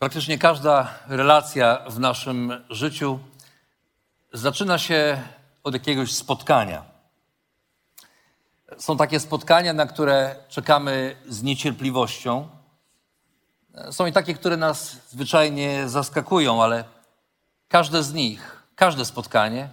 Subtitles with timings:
[0.00, 3.18] Praktycznie każda relacja w naszym życiu
[4.32, 5.22] zaczyna się
[5.64, 6.84] od jakiegoś spotkania.
[8.78, 12.48] Są takie spotkania, na które czekamy z niecierpliwością.
[13.90, 16.84] Są i takie, które nas zwyczajnie zaskakują, ale
[17.68, 19.68] każde z nich, każde spotkanie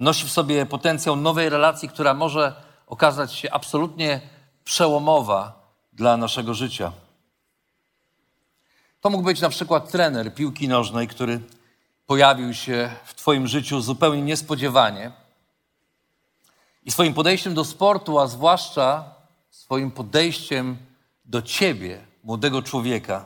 [0.00, 2.54] nosi w sobie potencjał nowej relacji, która może
[2.86, 4.20] okazać się absolutnie
[4.64, 5.52] przełomowa
[5.92, 6.92] dla naszego życia.
[9.04, 11.40] To mógł być na przykład trener piłki nożnej, który
[12.06, 15.12] pojawił się w Twoim życiu zupełnie niespodziewanie
[16.84, 19.04] i swoim podejściem do sportu, a zwłaszcza
[19.50, 20.76] swoim podejściem
[21.24, 23.24] do Ciebie, młodego człowieka,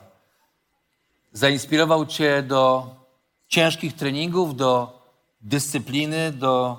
[1.32, 2.86] zainspirował Cię do
[3.48, 5.02] ciężkich treningów, do
[5.40, 6.76] dyscypliny, do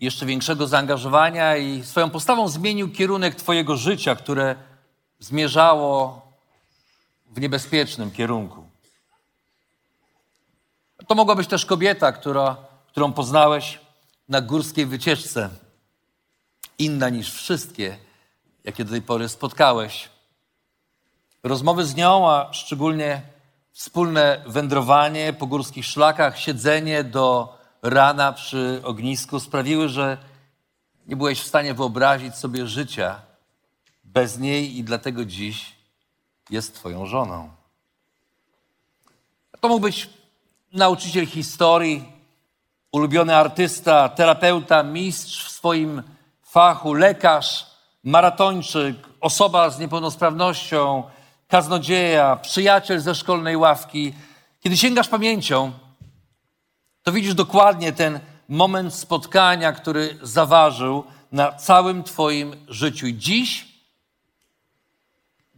[0.00, 4.56] jeszcze większego zaangażowania i swoją postawą zmienił kierunek Twojego życia, które
[5.18, 6.25] zmierzało
[7.36, 8.64] w niebezpiecznym kierunku.
[11.06, 12.56] To mogła być też kobieta, która,
[12.86, 13.80] którą poznałeś
[14.28, 15.48] na górskiej wycieczce.
[16.78, 17.98] Inna niż wszystkie,
[18.64, 20.08] jakie do tej pory spotkałeś.
[21.42, 23.22] Rozmowy z nią, a szczególnie
[23.72, 30.18] wspólne wędrowanie po górskich szlakach, siedzenie do rana przy ognisku sprawiły, że
[31.06, 33.22] nie byłeś w stanie wyobrazić sobie życia
[34.04, 35.75] bez niej i dlatego dziś
[36.50, 37.50] jest Twoją żoną.
[39.60, 40.10] To mógł być
[40.72, 42.12] nauczyciel historii,
[42.92, 46.02] ulubiony artysta, terapeuta, mistrz w swoim
[46.42, 47.66] fachu, lekarz,
[48.04, 51.02] maratończyk, osoba z niepełnosprawnością,
[51.48, 54.14] kaznodzieja, przyjaciel ze szkolnej ławki.
[54.60, 55.72] Kiedy sięgasz pamięcią,
[57.02, 63.06] to widzisz dokładnie ten moment spotkania, który zaważył na całym Twoim życiu.
[63.12, 63.75] Dziś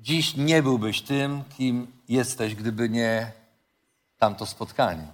[0.08, 3.32] Dziś nie byłbyś tym, kim jesteś, gdyby nie
[4.18, 5.06] tamto spotkanie.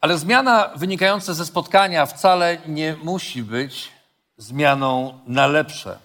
[0.00, 3.92] Ale zmiana wynikająca ze spotkania wcale nie musi być
[4.36, 5.98] zmianą na lepsze.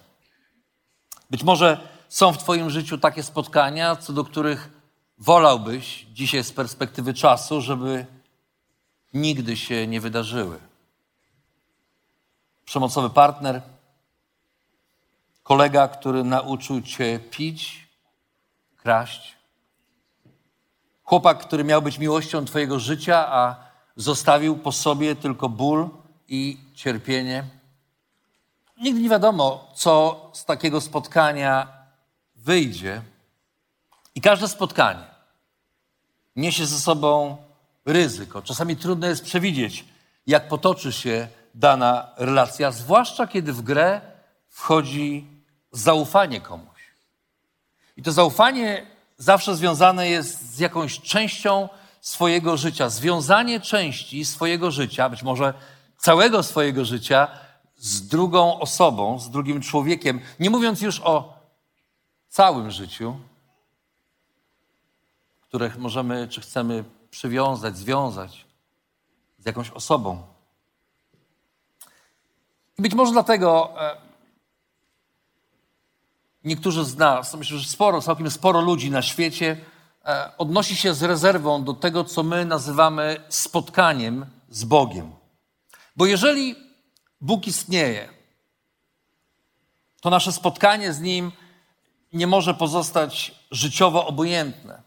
[1.30, 4.70] Być może są w Twoim życiu takie spotkania, co do których
[5.18, 8.06] wolałbyś dzisiaj z perspektywy czasu, żeby
[9.14, 10.58] nigdy się nie wydarzyły.
[12.64, 13.62] Przemocowy partner
[15.46, 17.88] Kolega, który nauczył cię pić,
[18.76, 19.36] kraść.
[21.02, 23.56] Chłopak, który miał być miłością Twojego życia, a
[23.96, 25.88] zostawił po sobie tylko ból
[26.28, 27.44] i cierpienie.
[28.80, 31.68] Nigdy nie wiadomo, co z takiego spotkania
[32.36, 33.02] wyjdzie.
[34.14, 35.04] I każde spotkanie
[36.36, 37.36] niesie ze sobą
[37.84, 38.42] ryzyko.
[38.42, 39.84] Czasami trudno jest przewidzieć,
[40.26, 44.00] jak potoczy się dana relacja, zwłaszcza kiedy w grę
[44.48, 45.35] wchodzi
[45.72, 46.80] zaufanie komuś.
[47.96, 51.68] I to zaufanie zawsze związane jest z jakąś częścią
[52.00, 52.88] swojego życia.
[52.88, 55.54] Związanie części swojego życia, być może
[55.98, 57.28] całego swojego życia,
[57.76, 61.38] z drugą osobą, z drugim człowiekiem, nie mówiąc już o
[62.28, 63.16] całym życiu,
[65.40, 68.46] które możemy czy chcemy przywiązać, związać
[69.38, 70.22] z jakąś osobą.
[72.78, 74.05] I być może dlatego e,
[76.46, 79.56] niektórzy z nas, myślę, że sporo, całkiem sporo ludzi na świecie
[80.04, 85.12] e, odnosi się z rezerwą do tego, co my nazywamy spotkaniem z Bogiem.
[85.96, 86.54] Bo jeżeli
[87.20, 88.08] Bóg istnieje,
[90.00, 91.32] to nasze spotkanie z Nim
[92.12, 94.82] nie może pozostać życiowo obojętne.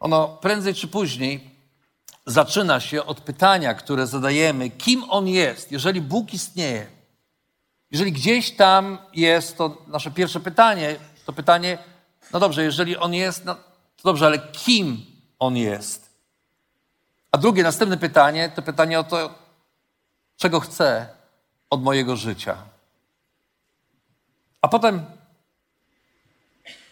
[0.00, 1.50] Ono prędzej czy później
[2.26, 5.72] zaczyna się od pytania, które zadajemy: kim On jest?
[5.72, 6.97] Jeżeli Bóg istnieje,
[7.90, 10.96] jeżeli gdzieś tam jest, to nasze pierwsze pytanie,
[11.26, 11.78] to pytanie,
[12.32, 15.06] no dobrze, jeżeli on jest, no, to dobrze, ale kim
[15.38, 16.08] on jest?
[17.32, 19.34] A drugie, następne pytanie, to pytanie o to,
[20.36, 21.08] czego chcę
[21.70, 22.56] od mojego życia.
[24.62, 25.06] A potem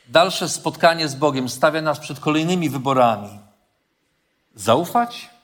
[0.08, 3.38] dalsze spotkanie z Bogiem stawia nas przed kolejnymi wyborami.
[4.54, 5.36] Zaufać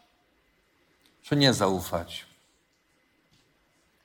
[1.22, 2.26] czy nie zaufać?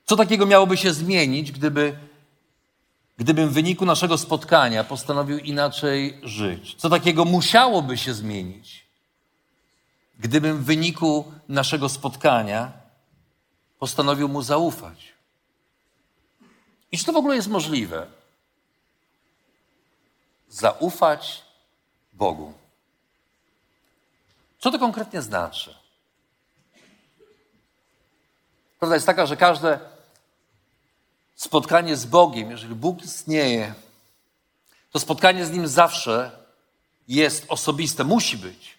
[0.09, 1.97] Co takiego miałoby się zmienić, gdyby,
[3.17, 6.75] gdybym w wyniku naszego spotkania postanowił inaczej żyć?
[6.75, 8.87] Co takiego musiałoby się zmienić,
[10.19, 12.71] gdybym w wyniku naszego spotkania
[13.79, 15.13] postanowił mu zaufać?
[16.91, 18.07] I czy to w ogóle jest możliwe?
[20.49, 21.43] Zaufać
[22.13, 22.53] Bogu.
[24.59, 25.75] Co to konkretnie znaczy?
[28.79, 29.96] Prawda jest taka, że każde
[31.37, 33.73] spotkanie z Bogiem, jeżeli Bóg istnieje,
[34.91, 36.31] to spotkanie z Nim zawsze
[37.07, 38.77] jest osobiste, musi być.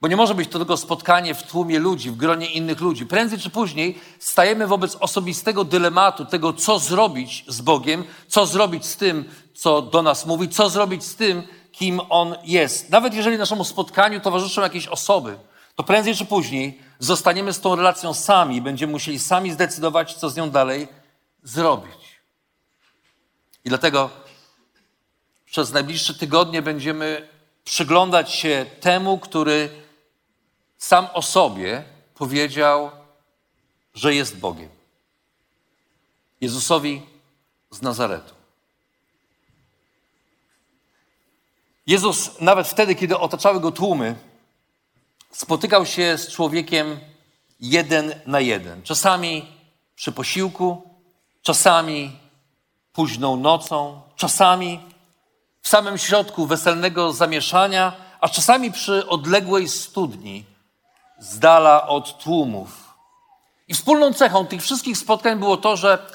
[0.00, 3.06] Bo nie może być to tylko spotkanie w tłumie ludzi, w gronie innych ludzi.
[3.06, 8.96] Prędzej czy później stajemy wobec osobistego dylematu tego, co zrobić z Bogiem, co zrobić z
[8.96, 9.24] tym,
[9.54, 11.42] co do nas mówi, co zrobić z tym,
[11.72, 12.90] kim On jest.
[12.90, 15.38] Nawet jeżeli naszemu spotkaniu towarzyszą jakieś osoby,
[15.74, 20.36] to prędzej czy później zostaniemy z tą relacją sami będziemy musieli sami zdecydować, co z
[20.36, 20.88] nią dalej
[21.42, 22.20] zrobić.
[23.64, 24.10] I dlatego
[25.46, 27.28] przez najbliższe tygodnie będziemy
[27.64, 29.70] przyglądać się temu, który
[30.78, 31.84] sam o sobie
[32.14, 32.90] powiedział,
[33.94, 34.68] że jest Bogiem.
[36.40, 37.02] Jezusowi
[37.70, 38.34] z Nazaretu.
[41.86, 44.14] Jezus nawet wtedy, kiedy otaczały go tłumy,
[45.30, 47.00] spotykał się z człowiekiem
[47.60, 48.82] jeden na jeden.
[48.82, 49.56] Czasami
[49.96, 50.89] przy posiłku,
[51.42, 52.16] czasami
[52.92, 54.80] późną nocą, czasami
[55.62, 60.44] w samym środku weselnego zamieszania, a czasami przy odległej studni,
[61.18, 62.94] z dala od tłumów.
[63.68, 66.06] I wspólną cechą tych wszystkich spotkań było to, że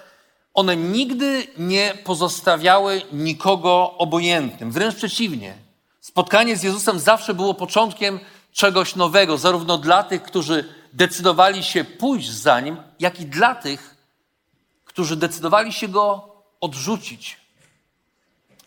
[0.54, 4.72] one nigdy nie pozostawiały nikogo obojętnym.
[4.72, 5.56] Wręcz przeciwnie.
[6.02, 8.20] Spotkanie z Jezusem zawsze było początkiem
[8.52, 13.95] czegoś nowego, zarówno dla tych, którzy decydowali się pójść za nim, jak i dla tych,
[14.96, 17.38] którzy decydowali się go odrzucić.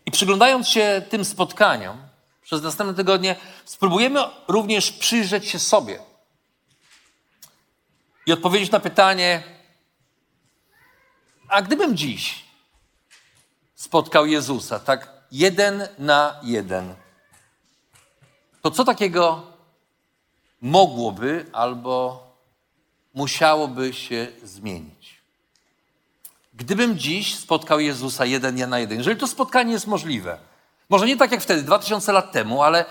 [0.06, 1.98] I przyglądając się tym spotkaniom
[2.42, 5.98] przez następne tygodnie, spróbujemy również przyjrzeć się sobie
[8.26, 9.42] i odpowiedzieć na pytanie:
[11.48, 12.44] A gdybym dziś
[13.74, 16.94] spotkał Jezusa, tak jeden na jeden,
[18.62, 19.46] to co takiego
[20.60, 22.22] mogłoby albo
[23.14, 25.17] musiałoby się zmienić?
[26.58, 30.38] Gdybym dziś spotkał Jezusa jeden na jeden, jeżeli to spotkanie jest możliwe,
[30.88, 32.84] może nie tak jak wtedy, dwa tysiące lat temu, ale,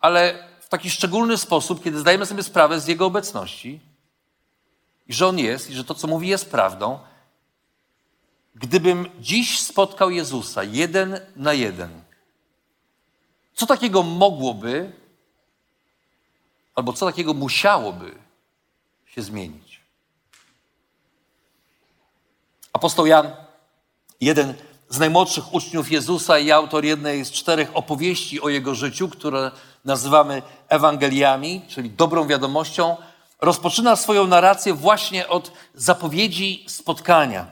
[0.00, 3.80] ale w taki szczególny sposób, kiedy zdajemy sobie sprawę z Jego obecności
[5.06, 6.98] i że On jest i że to, co mówi, jest prawdą,
[8.54, 11.90] gdybym dziś spotkał Jezusa jeden na jeden,
[13.54, 14.92] co takiego mogłoby
[16.74, 18.14] albo co takiego musiałoby
[19.06, 19.63] się zmienić?
[22.74, 23.30] Apostoł Jan,
[24.20, 24.54] jeden
[24.88, 29.50] z najmłodszych uczniów Jezusa i autor jednej z czterech opowieści o jego życiu, które
[29.84, 32.96] nazywamy Ewangeliami, czyli dobrą wiadomością,
[33.40, 37.46] rozpoczyna swoją narrację właśnie od zapowiedzi spotkania.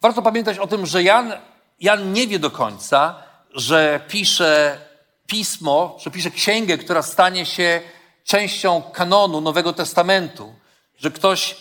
[0.00, 1.32] Warto pamiętać o tym, że Jan,
[1.80, 3.22] Jan nie wie do końca,
[3.54, 4.78] że pisze
[5.26, 7.80] pismo, że pisze księgę, która stanie się
[8.24, 10.54] częścią kanonu Nowego Testamentu,
[10.98, 11.56] że ktoś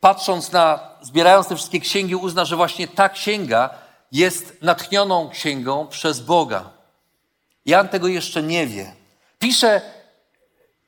[0.00, 3.70] patrząc na, zbierając te wszystkie księgi, uzna, że właśnie ta księga
[4.12, 6.70] jest natchnioną księgą przez Boga.
[7.66, 8.92] Jan tego jeszcze nie wie.
[9.38, 9.80] Pisze,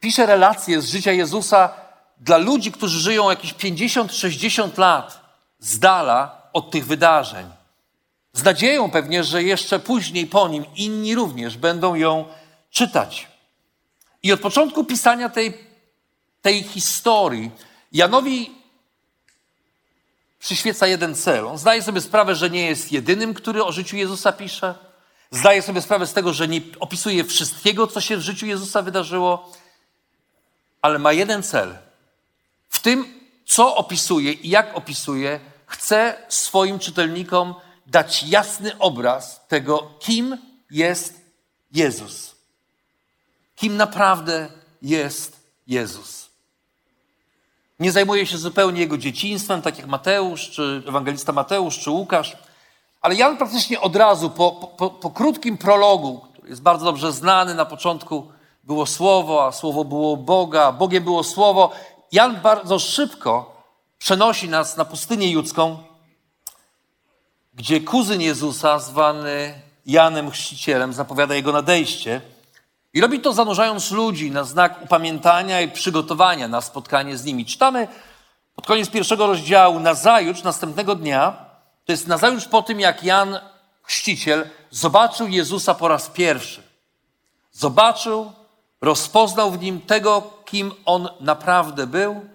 [0.00, 1.74] pisze relacje z życia Jezusa
[2.20, 5.20] dla ludzi, którzy żyją jakieś 50-60 lat
[5.58, 7.46] z dala od tych wydarzeń.
[8.32, 12.24] Z nadzieją pewnie, że jeszcze później po nim inni również będą ją
[12.70, 13.28] czytać.
[14.22, 15.58] I od początku pisania tej,
[16.42, 17.50] tej historii
[17.92, 18.59] Janowi
[20.40, 21.46] przyświeca jeden cel.
[21.46, 24.74] On zdaje sobie sprawę, że nie jest jedynym, który o życiu Jezusa pisze.
[25.30, 29.52] Zdaje sobie sprawę z tego, że nie opisuje wszystkiego, co się w życiu Jezusa wydarzyło,
[30.82, 31.78] ale ma jeden cel.
[32.68, 37.54] W tym, co opisuje i jak opisuje, chce swoim czytelnikom
[37.86, 40.38] dać jasny obraz tego, kim
[40.70, 41.20] jest
[41.72, 42.34] Jezus.
[43.56, 44.48] Kim naprawdę
[44.82, 46.19] jest Jezus.
[47.80, 52.36] Nie zajmuje się zupełnie jego dzieciństwem, tak jak Mateusz, czy ewangelista Mateusz, czy Łukasz.
[53.00, 57.54] Ale Jan praktycznie od razu, po, po, po krótkim prologu, który jest bardzo dobrze znany,
[57.54, 58.28] na początku
[58.64, 61.72] było Słowo, a Słowo było Boga, Bogiem było Słowo.
[62.12, 63.62] Jan bardzo szybko
[63.98, 65.78] przenosi nas na pustynię judzką,
[67.54, 69.54] gdzie kuzyn Jezusa, zwany
[69.86, 72.20] Janem Chrzcicielem, zapowiada jego nadejście.
[72.94, 77.46] I robi to zanurzając ludzi na znak upamiętania i przygotowania na spotkanie z nimi.
[77.46, 77.88] Czytamy
[78.54, 81.44] pod koniec pierwszego rozdziału, nazajutrz, następnego dnia,
[81.84, 83.40] to jest nazajutrz po tym, jak Jan
[83.82, 86.62] Chrzciciel zobaczył Jezusa po raz pierwszy.
[87.52, 88.32] Zobaczył,
[88.80, 92.26] rozpoznał w nim tego, kim on naprawdę był,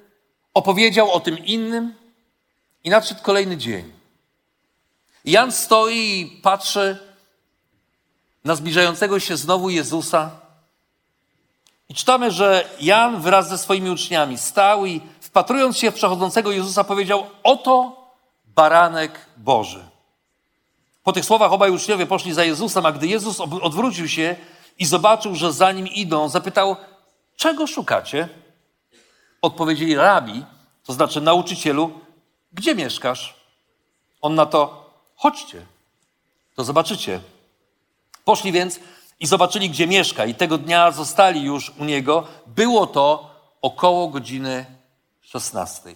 [0.54, 1.94] opowiedział o tym innym
[2.84, 3.94] i nadszedł kolejny dzień.
[5.26, 6.98] Jan stoi i patrzy
[8.44, 10.45] na zbliżającego się znowu Jezusa.
[11.90, 16.84] I czytamy, że Jan wraz ze swoimi uczniami stał i wpatrując się w przechodzącego Jezusa
[16.84, 18.04] powiedział: Oto
[18.46, 19.84] baranek Boży.
[21.04, 24.36] Po tych słowach obaj uczniowie poszli za Jezusem, a gdy Jezus odwrócił się
[24.80, 26.76] i zobaczył, że za nim idą, zapytał:
[27.36, 28.30] Czego szukacie?
[29.42, 30.46] Odpowiedzieli rabi,
[30.86, 32.00] to znaczy nauczycielu,
[32.54, 33.36] gdzie mieszkasz?
[34.22, 35.66] On na to: Chodźcie,
[36.56, 37.20] to zobaczycie.
[38.26, 38.80] Poszli więc
[39.20, 42.28] i zobaczyli, gdzie mieszka, i tego dnia zostali już u niego.
[42.48, 44.66] Było to około godziny
[45.22, 45.96] 16.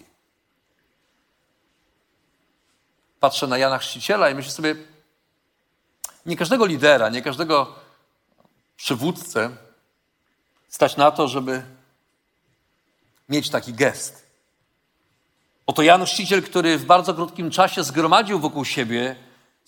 [3.20, 4.74] Patrzę na Jana Chrzciciela i myślę sobie,
[6.26, 7.74] nie każdego lidera, nie każdego
[8.76, 9.50] przywódcę
[10.68, 11.62] stać na to, żeby
[13.28, 14.26] mieć taki gest.
[15.66, 19.16] Oto Jan Chrzciciel, który w bardzo krótkim czasie zgromadził wokół siebie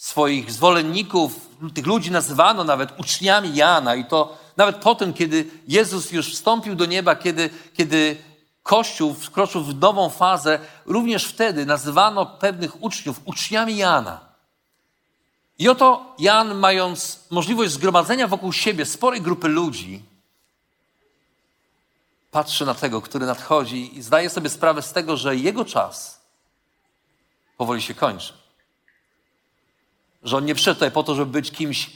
[0.02, 6.12] swoich zwolenników, tych ludzi nazywano nawet uczniami Jana i to nawet po tym, kiedy Jezus
[6.12, 8.16] już wstąpił do nieba, kiedy, kiedy
[8.62, 14.20] Kościół wkroczył w nową fazę, również wtedy nazywano pewnych uczniów uczniami Jana.
[15.58, 20.02] I oto Jan, mając możliwość zgromadzenia wokół siebie sporej grupy ludzi,
[22.30, 26.20] patrzy na tego, który nadchodzi i zdaje sobie sprawę z tego, że jego czas
[27.56, 28.41] powoli się kończy.
[30.22, 31.90] Że on nie przyszedł tutaj po to, żeby być kimś,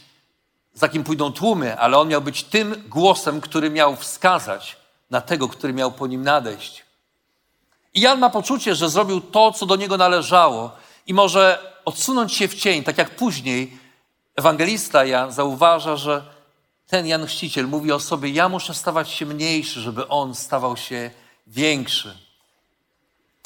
[0.74, 4.76] za kim pójdą tłumy, ale on miał być tym głosem, który miał wskazać
[5.10, 6.84] na tego, który miał po nim nadejść.
[7.94, 10.70] I Jan ma poczucie, że zrobił to, co do niego należało
[11.06, 13.78] i może odsunąć się w cień, tak jak później
[14.36, 16.22] ewangelista Jan zauważa, że
[16.86, 21.10] ten Jan Chrzciciel mówi o sobie, ja muszę stawać się mniejszy, żeby on stawał się
[21.46, 22.18] większy.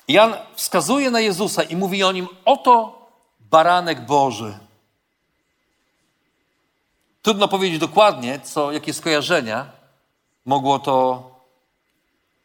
[0.09, 3.07] Jan wskazuje na Jezusa i mówi o nim, oto
[3.41, 4.59] baranek Boży.
[7.23, 9.67] Trudno powiedzieć dokładnie, co, jakie skojarzenia
[10.45, 11.31] mogło to,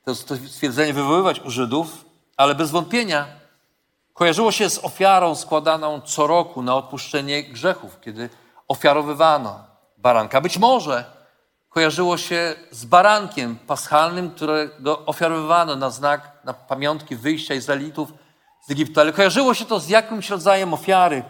[0.05, 2.05] to, stwierdzenie wywoływać u Żydów,
[2.37, 3.25] ale bez wątpienia
[4.13, 8.29] kojarzyło się z ofiarą składaną co roku na odpuszczenie grzechów, kiedy
[8.67, 9.59] ofiarowywano
[9.97, 10.41] baranka.
[10.41, 11.05] Być może
[11.69, 18.13] kojarzyło się z barankiem paschalnym, którego ofiarowywano na znak, na pamiątki wyjścia Izraelitów
[18.67, 21.23] z Egiptu, ale kojarzyło się to z jakimś rodzajem ofiary.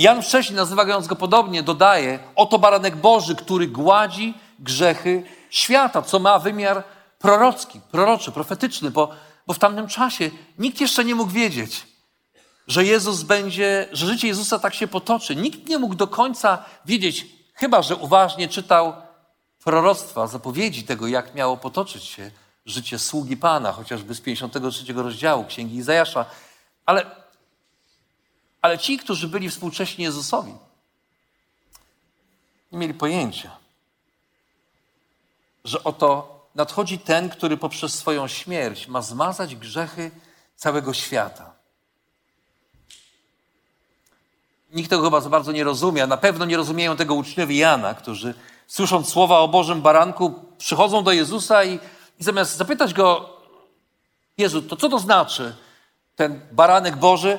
[0.00, 6.38] Jan wcześniej, nazywając go podobnie, dodaje: Oto baranek Boży, który gładzi grzechy świata, co ma
[6.38, 6.84] wymiar
[7.18, 9.10] prorocki, proroczy, profetyczny, bo,
[9.46, 11.86] bo w tamtym czasie nikt jeszcze nie mógł wiedzieć,
[12.66, 15.36] że Jezus będzie, że życie Jezusa tak się potoczy.
[15.36, 18.92] Nikt nie mógł do końca wiedzieć, chyba że uważnie czytał
[19.64, 22.30] proroctwa, zapowiedzi tego, jak miało potoczyć się
[22.66, 26.24] życie sługi Pana, chociażby z 53 rozdziału Księgi Izajasza.
[26.86, 27.19] Ale,
[28.62, 30.54] ale ci, którzy byli współcześni Jezusowi,
[32.72, 33.56] nie mieli pojęcia,
[35.64, 40.10] że oto nadchodzi ten, który poprzez swoją śmierć ma zmazać grzechy
[40.56, 41.52] całego świata.
[44.72, 47.94] Nikt tego chyba za bardzo nie rozumie, a na pewno nie rozumieją tego uczniowie Jana,
[47.94, 48.34] którzy
[48.66, 51.78] słysząc słowa o Bożym baranku, przychodzą do Jezusa i,
[52.18, 53.36] i zamiast zapytać go,
[54.38, 55.56] Jezu, to co to znaczy
[56.16, 57.38] ten baranek Boży?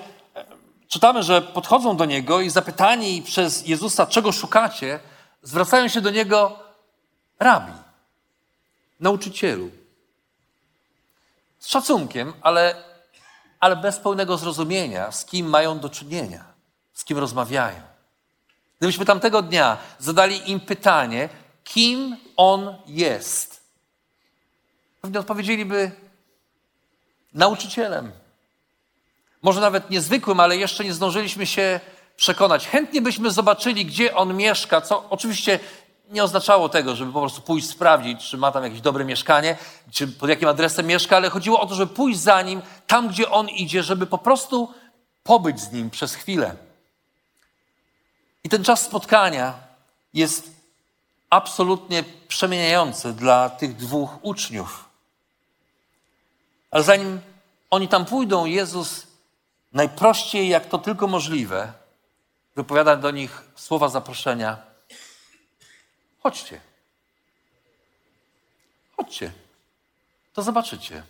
[0.92, 5.00] Czytamy, że podchodzą do Niego i zapytani przez Jezusa, czego szukacie,
[5.42, 6.60] zwracają się do Niego
[7.40, 7.72] rabi,
[9.00, 9.70] nauczycielu.
[11.60, 12.76] Z szacunkiem, ale,
[13.60, 16.46] ale bez pełnego zrozumienia, z kim mają do czynienia,
[16.94, 17.82] z kim rozmawiają.
[18.80, 21.30] Gdybyśmy tamtego dnia zadali im pytanie,
[21.64, 23.64] kim on jest,
[25.02, 25.92] pewnie odpowiedzieliby
[27.34, 28.12] nauczycielem.
[29.42, 31.80] Może nawet niezwykłym, ale jeszcze nie zdążyliśmy się
[32.16, 32.68] przekonać.
[32.68, 35.60] Chętnie byśmy zobaczyli, gdzie on mieszka, co oczywiście
[36.10, 39.58] nie oznaczało tego, żeby po prostu pójść sprawdzić, czy ma tam jakieś dobre mieszkanie,
[39.92, 43.30] czy pod jakim adresem mieszka, ale chodziło o to, żeby pójść za nim tam, gdzie
[43.30, 44.74] on idzie, żeby po prostu
[45.24, 46.56] pobyć z nim przez chwilę.
[48.44, 49.54] I ten czas spotkania
[50.14, 50.52] jest
[51.30, 54.90] absolutnie przemieniający dla tych dwóch uczniów.
[56.72, 57.22] Ale zanim
[57.70, 59.11] oni tam pójdą, Jezus
[59.74, 61.74] najprościej, jak to tylko możliwe,
[62.56, 64.58] wypowiada do nich słowa zaproszenia:
[66.24, 66.62] chodźcie.
[68.98, 69.32] Chodźcie.
[70.34, 71.04] To zobaczycie.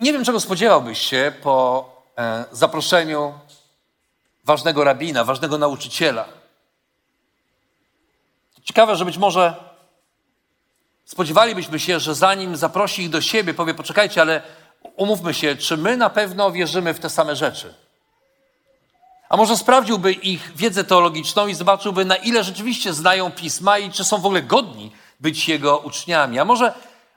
[0.00, 1.88] Nie wiem, czego spodziewałbyś się po
[2.18, 3.38] e, zaproszeniu
[4.44, 6.28] ważnego rabina, ważnego nauczyciela.
[8.64, 9.54] Ciekawe, że być może
[11.04, 14.42] spodziewalibyśmy się, że zanim zaprosi ich do siebie, powie: Poczekajcie, ale
[14.96, 17.74] umówmy się, czy my na pewno wierzymy w te same rzeczy?
[19.28, 24.04] A może sprawdziłby ich wiedzę teologiczną i zobaczyłby, na ile rzeczywiście znają pisma i czy
[24.04, 26.38] są w ogóle godni być jego uczniami.
[26.38, 26.74] A może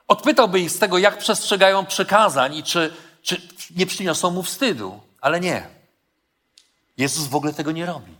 [0.08, 3.42] odpytałby ich z tego, jak przestrzegają przekazań i czy, czy
[3.76, 5.00] nie przyniosą mu wstydu.
[5.22, 5.68] Ale nie.
[6.98, 8.12] Jezus w ogóle tego nie robi.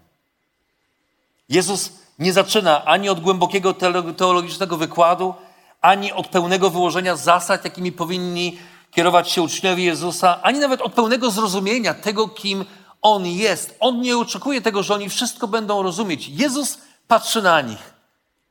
[1.50, 3.74] Jezus nie zaczyna ani od głębokiego
[4.18, 5.34] teologicznego wykładu,
[5.82, 8.58] ani od pełnego wyłożenia zasad, jakimi powinni
[8.98, 12.66] kierować się uczniowie Jezusa, ani nawet od pełnego zrozumienia tego, kim
[13.02, 13.76] On jest.
[13.80, 16.28] On nie oczekuje tego, że oni wszystko będą rozumieć.
[16.28, 16.78] Jezus
[17.08, 17.94] patrzy na nich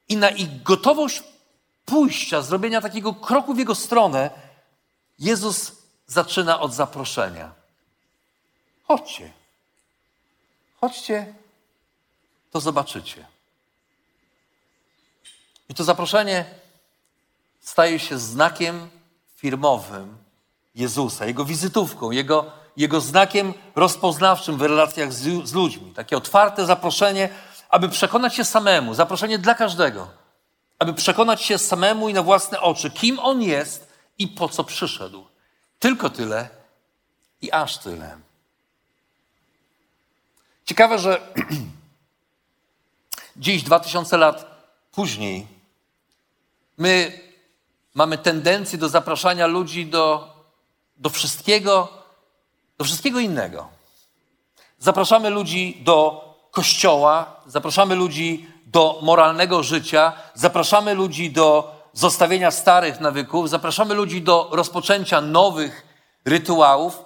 [0.09, 1.23] i na ich gotowość
[1.85, 4.31] pójścia, zrobienia takiego kroku w Jego stronę,
[5.19, 5.73] Jezus
[6.07, 7.53] zaczyna od zaproszenia.
[8.85, 9.33] Chodźcie.
[10.81, 11.35] Chodźcie,
[12.51, 13.27] to zobaczycie.
[15.69, 16.45] I to zaproszenie
[17.61, 18.91] staje się znakiem
[19.37, 20.26] firmowym
[20.77, 25.93] Jezusa, jego wizytówką, jego, jego znakiem rozpoznawczym w relacjach z, z ludźmi.
[25.95, 27.29] Takie otwarte zaproszenie,
[27.69, 30.09] aby przekonać się samemu, zaproszenie dla każdego,
[30.79, 35.27] aby przekonać się samemu i na własne oczy, kim on jest i po co przyszedł.
[35.79, 36.49] Tylko tyle
[37.43, 38.19] i aż tyle.
[40.65, 41.21] Ciekawe, że
[43.37, 44.47] dziś, 2000 lat
[44.93, 45.47] później,
[46.79, 47.21] my
[47.95, 50.36] mamy tendencję do zapraszania ludzi do,
[50.97, 51.89] do wszystkiego,
[52.79, 53.69] do wszystkiego innego.
[54.79, 63.51] Zapraszamy ludzi do kościoła, zapraszamy ludzi do moralnego życia, zapraszamy ludzi do zostawienia starych nawyków,
[63.51, 65.87] zapraszamy ludzi do rozpoczęcia nowych
[66.25, 66.99] rytuałów.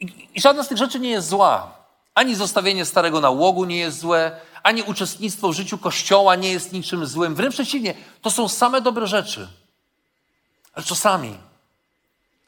[0.00, 1.74] I, i żadna z tych rzeczy nie jest zła.
[2.14, 7.06] Ani zostawienie starego nałogu nie jest złe, ani uczestnictwo w życiu Kościoła nie jest niczym
[7.06, 7.34] złym.
[7.34, 9.48] Wręcz przeciwnie, to są same dobre rzeczy.
[10.74, 11.38] Ale czasami,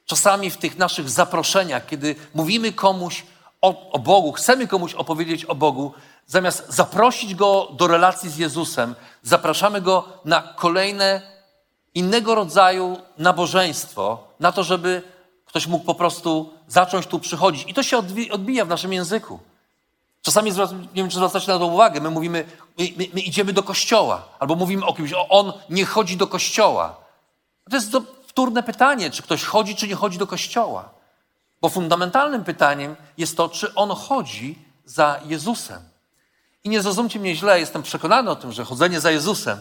[0.07, 3.25] czasami w tych naszych zaproszeniach, kiedy mówimy komuś
[3.61, 5.93] o, o Bogu, chcemy komuś opowiedzieć o Bogu,
[6.27, 11.23] zamiast zaprosić go do relacji z Jezusem, zapraszamy go na kolejne
[11.95, 15.03] innego rodzaju nabożeństwo, na to, żeby
[15.47, 17.65] ktoś mógł po prostu zacząć tu przychodzić.
[17.69, 17.99] I to się
[18.31, 19.39] odbija w naszym języku.
[20.23, 22.45] Czasami, nie wiem, czy zwracacie na to uwagę, my mówimy,
[22.79, 26.27] my, my, my, idziemy do kościoła, albo mówimy o kimś, o on nie chodzi do
[26.27, 26.97] kościoła.
[27.71, 28.03] To jest to
[28.35, 30.91] wtórne pytanie, czy ktoś chodzi, czy nie chodzi do kościoła.
[31.63, 35.83] Bo fundamentalnym pytaniem jest to, czy on chodzi za Jezusem.
[36.65, 39.59] I nie zrozumcie mnie źle, jestem przekonany o tym, że chodzenie za Jezusem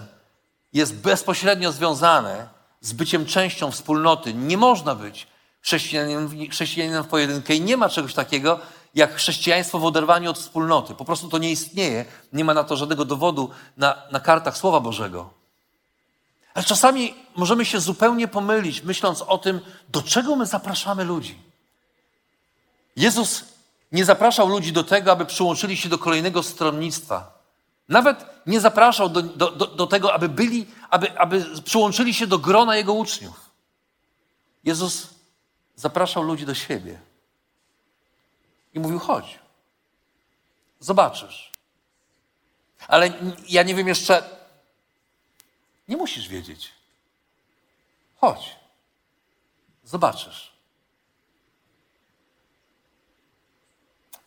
[0.74, 2.48] jest bezpośrednio związane
[2.82, 4.34] z byciem częścią wspólnoty.
[4.34, 5.28] Nie można być
[5.62, 8.60] chrześcijaninem, chrześcijaninem w pojedynkę i nie ma czegoś takiego
[8.96, 10.96] jak chrześcijaństwo w oderwaniu od wspólnoty.
[10.96, 12.06] Po prostu to nie istnieje.
[12.34, 15.43] Nie ma na to żadnego dowodu na, na kartach Słowa Bożego.
[16.54, 21.40] Ale czasami możemy się zupełnie pomylić, myśląc o tym, do czego my zapraszamy ludzi.
[22.96, 23.46] Jezus
[23.92, 27.44] nie zapraszał ludzi do tego, aby przyłączyli się do kolejnego stronnictwa.
[27.90, 32.40] Nawet nie zapraszał do, do, do, do tego, aby byli, aby, aby przyłączyli się do
[32.40, 33.50] grona Jego uczniów.
[34.64, 35.08] Jezus
[35.76, 37.00] zapraszał ludzi do siebie.
[38.74, 39.40] I mówił: chodź,
[40.80, 41.52] zobaczysz.
[42.88, 43.14] Ale
[43.50, 44.24] ja nie wiem jeszcze,
[45.94, 46.72] nie musisz wiedzieć.
[48.16, 48.56] Chodź,
[49.84, 50.52] zobaczysz.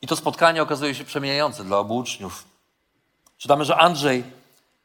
[0.03, 2.45] I to spotkanie okazuje się przemieniające dla obu uczniów.
[3.39, 4.25] Czytamy, że Andrzej,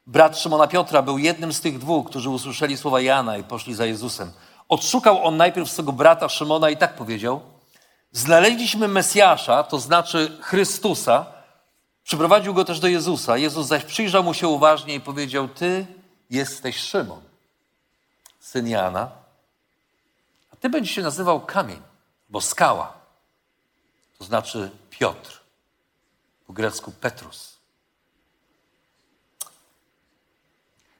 [0.06, 3.86] brat Szymona Piotra, był jednym z tych dwóch, którzy usłyszeli słowa Jana i poszli za
[3.86, 4.32] Jezusem.
[4.68, 7.40] Odszukał on najpierw swego brata Szymona i tak powiedział–
[8.12, 11.26] Znaleźliśmy Mesjasza, to znaczy Chrystusa,
[12.04, 13.36] przyprowadził go też do Jezusa.
[13.36, 15.86] Jezus zaś przyjrzał mu się uważnie i powiedział: Ty
[16.32, 17.20] jesteś Szymon,
[18.40, 19.10] syn Jana,
[20.52, 21.82] a ty będziesz się nazywał kamień,
[22.28, 22.92] bo skała.
[24.18, 25.40] To znaczy Piotr,
[26.46, 27.52] po grecku Petrus.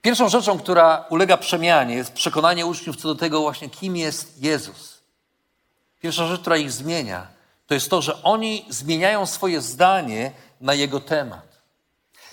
[0.02, 4.98] Pierwszą rzeczą, która ulega przemianie, jest przekonanie uczniów co do tego właśnie, kim jest Jezus.
[6.00, 7.26] Pierwsza rzecz, która ich zmienia,
[7.66, 11.51] to jest to, że oni zmieniają swoje zdanie na jego temat.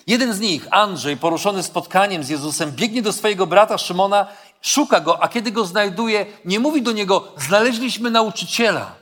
[0.10, 4.28] Jeden z nich, Andrzej, poruszony spotkaniem z Jezusem, biegnie do swojego brata Szymona,
[4.62, 8.96] szuka go, a kiedy go znajduje, nie mówi do niego: Znaleźliśmy nauczyciela,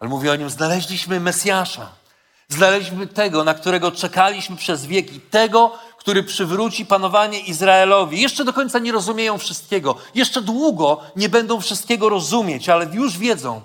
[0.00, 1.88] ale mówi o nim: Znaleźliśmy Mesjasza.
[2.48, 8.20] Znaleźliśmy tego, na którego czekaliśmy przez wieki, tego, który przywróci panowanie Izraelowi.
[8.20, 9.96] Jeszcze do końca nie rozumieją wszystkiego.
[10.14, 13.62] Jeszcze długo nie będą wszystkiego rozumieć, ale już wiedzą,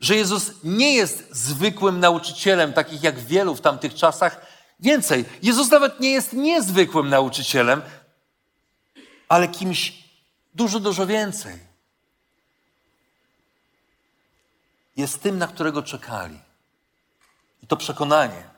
[0.00, 4.49] że Jezus nie jest zwykłym nauczycielem, takich jak wielu w tamtych czasach.
[4.80, 7.82] Więcej, Jezus nawet nie jest niezwykłym nauczycielem,
[9.28, 9.92] ale kimś
[10.54, 11.58] dużo, dużo więcej.
[14.96, 16.38] Jest tym, na którego czekali.
[17.62, 18.50] I to przekonanie.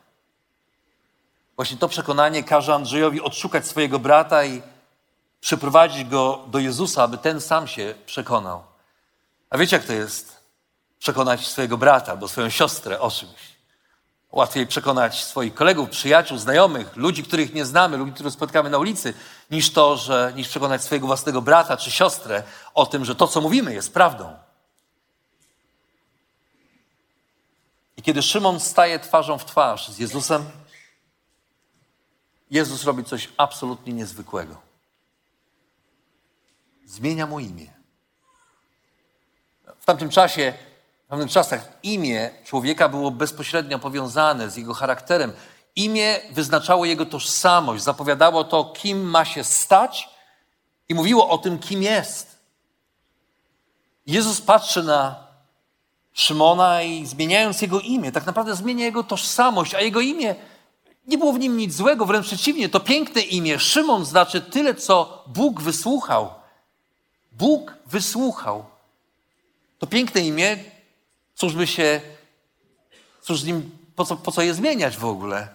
[1.57, 4.63] Właśnie to przekonanie każe Andrzejowi odszukać swojego brata i
[5.41, 8.63] przyprowadzić go do Jezusa, aby ten sam się przekonał.
[9.51, 10.43] A wiecie, jak to jest?
[10.99, 13.52] Przekonać swojego brata albo swoją siostrę o czymś.
[14.33, 19.15] Łatwiej przekonać swoich kolegów, przyjaciół, znajomych, ludzi, których nie znamy, ludzi, których spotkamy na ulicy,
[19.51, 22.43] niż to, że, niż przekonać swojego własnego brata czy siostrę
[22.75, 24.37] o tym, że to, co mówimy, jest prawdą.
[27.97, 30.51] I kiedy Szymon staje twarzą w twarz z Jezusem,
[32.51, 34.61] Jezus robi coś absolutnie niezwykłego.
[36.87, 37.67] Zmienia mu imię.
[39.79, 40.55] W tamtym czasie,
[41.13, 45.33] tamtym czasach imię człowieka było bezpośrednio powiązane z jego charakterem.
[45.77, 50.09] Imię wyznaczało jego tożsamość, zapowiadało to, kim ma się stać
[50.89, 52.39] i mówiło o tym, kim jest.
[54.07, 55.27] Jezus patrzy na
[56.13, 60.35] Szymona i zmieniając jego imię, tak naprawdę zmienia jego tożsamość, a jego imię
[61.07, 63.59] nie było w nim nic złego, wręcz przeciwnie, to piękne imię.
[63.59, 66.31] Szymon znaczy tyle, co Bóg wysłuchał.
[67.33, 68.65] Bóg wysłuchał.
[69.79, 70.57] To piękne imię,
[71.43, 72.01] cóż by się,
[73.21, 75.49] cóż z nim, po co, po co je zmieniać w ogóle?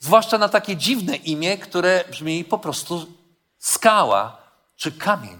[0.00, 3.06] Zwłaszcza na takie dziwne imię, które brzmi po prostu
[3.58, 4.36] skała
[4.76, 5.38] czy kamień.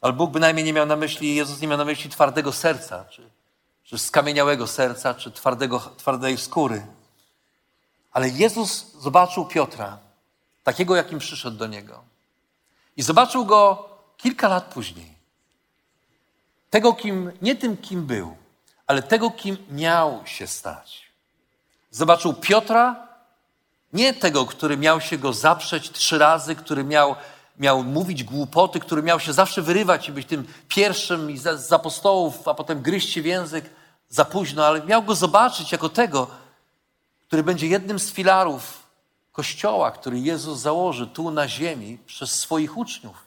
[0.00, 3.30] Ale Bóg bynajmniej nie miał na myśli, Jezus nie miał na myśli twardego serca, czy,
[3.84, 6.86] czy skamieniałego serca, czy twardego, twardej skóry.
[8.12, 9.98] Ale Jezus zobaczył Piotra,
[10.64, 12.04] takiego, jakim przyszedł do niego.
[12.96, 15.11] I zobaczył go kilka lat później.
[16.72, 18.36] Tego, kim, nie tym, kim był,
[18.86, 21.12] ale tego, kim miał się stać.
[21.90, 23.08] Zobaczył Piotra,
[23.92, 27.16] nie tego, który miał się go zaprzeć trzy razy, który miał
[27.58, 32.48] miał mówić głupoty, który miał się zawsze wyrywać i być tym pierwszym z, z apostołów,
[32.48, 33.70] a potem gryźć się w język
[34.08, 36.26] za późno, ale miał go zobaczyć jako tego,
[37.26, 38.82] który będzie jednym z filarów
[39.32, 43.26] Kościoła, który Jezus założy tu na ziemi przez swoich uczniów.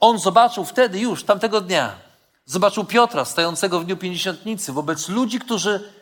[0.00, 2.09] On zobaczył wtedy już, tamtego dnia,
[2.44, 5.92] zobaczył Piotra stojącego w dniu pięćdziesiątnicy wobec ludzi, którzy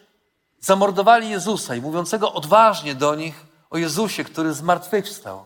[0.60, 5.44] zamordowali Jezusa i mówiącego odważnie do nich o Jezusie, który zmartwychwstał.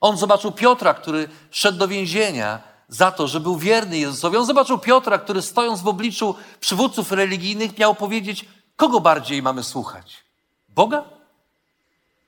[0.00, 4.36] On zobaczył Piotra, który szedł do więzienia za to, że był wierny Jezusowi.
[4.36, 8.44] On zobaczył Piotra, który stojąc w obliczu przywódców religijnych miał powiedzieć,
[8.76, 10.24] kogo bardziej mamy słuchać?
[10.68, 11.04] Boga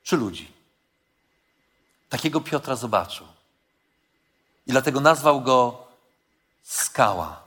[0.02, 0.52] czy ludzi?
[2.08, 3.26] Takiego Piotra zobaczył.
[4.66, 5.86] I dlatego nazwał go
[6.62, 7.45] skała.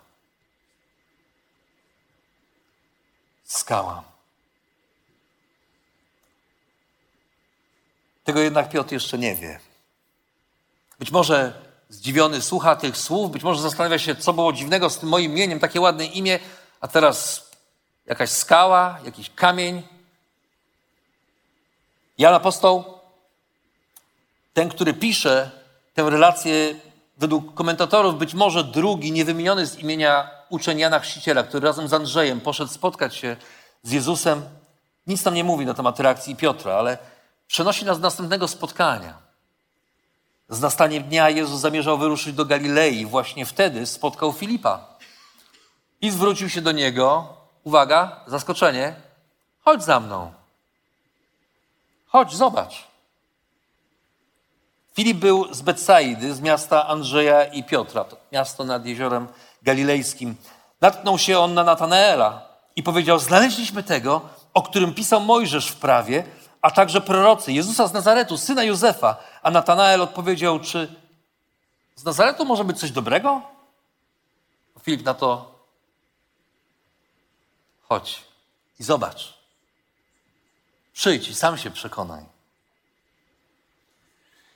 [3.49, 4.03] Skała.
[8.23, 9.59] Tego jednak Piotr jeszcze nie wie.
[10.99, 11.53] Być może
[11.89, 15.59] zdziwiony słucha tych słów, być może zastanawia się, co było dziwnego z tym moim imieniem,
[15.59, 16.39] takie ładne imię,
[16.81, 17.49] a teraz
[18.05, 19.83] jakaś skała, jakiś kamień.
[22.17, 22.83] Jan Apostoł,
[24.53, 25.51] ten, który pisze
[25.93, 26.75] tę relację
[27.17, 32.41] według komentatorów, być może drugi, niewymieniony z imienia uczeń Jana Chrzciciela, który razem z Andrzejem
[32.41, 33.35] poszedł spotkać się
[33.83, 34.41] z Jezusem,
[35.07, 36.97] nic tam nie mówi na temat reakcji Piotra, ale
[37.47, 39.13] przenosi nas do następnego spotkania.
[40.49, 43.05] Z nastaniem dnia Jezus zamierzał wyruszyć do Galilei.
[43.05, 44.87] Właśnie wtedy spotkał Filipa.
[46.01, 47.33] I zwrócił się do niego.
[47.63, 48.95] Uwaga, zaskoczenie.
[49.65, 50.33] Chodź za mną.
[52.07, 52.87] Chodź, zobacz.
[54.93, 59.27] Filip był z Betsaidy, z miasta Andrzeja i Piotra, to miasto nad jeziorem
[59.61, 60.35] galilejskim.
[60.81, 64.21] Natknął się on na Natanaela i powiedział: Znaleźliśmy tego,
[64.53, 66.23] o którym pisał Mojżesz w prawie,
[66.61, 69.17] a także prorocy, Jezusa z Nazaretu, syna Józefa.
[69.43, 70.95] A Natanael odpowiedział, czy
[71.95, 73.41] z Nazaretu może być coś dobrego?
[74.81, 75.55] Filip na to,
[77.89, 78.21] chodź
[78.79, 79.33] i zobacz.
[80.93, 82.23] Przyjdź i sam się przekonaj.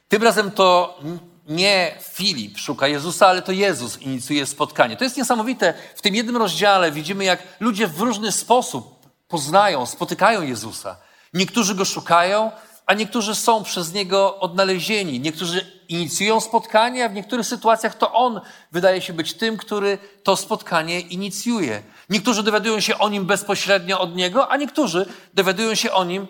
[0.09, 0.99] Tym razem to
[1.47, 4.97] nie Filip szuka Jezusa, ale to Jezus inicjuje spotkanie.
[4.97, 5.73] To jest niesamowite.
[5.95, 10.97] W tym jednym rozdziale widzimy, jak ludzie w różny sposób poznają, spotykają Jezusa.
[11.33, 12.51] Niektórzy go szukają,
[12.85, 15.19] a niektórzy są przez niego odnalezieni.
[15.19, 20.35] Niektórzy inicjują spotkanie, a w niektórych sytuacjach to on wydaje się być tym, który to
[20.35, 21.83] spotkanie inicjuje.
[22.09, 26.27] Niektórzy dowiadują się o nim bezpośrednio od niego, a niektórzy dowiadują się o nim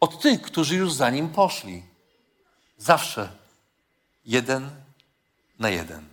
[0.00, 1.82] od tych, którzy już za nim poszli.
[2.76, 3.39] Zawsze
[4.24, 4.70] jeden
[5.58, 6.04] na jeden.